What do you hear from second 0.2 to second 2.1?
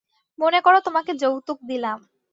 মনেকরো তোমাকে যৌতুক দিলাম।